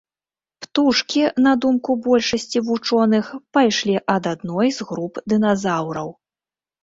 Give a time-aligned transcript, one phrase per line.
[0.65, 6.09] Птушкі, на думку большасці вучоных, пайшлі ад адной з груп дыназаўраў.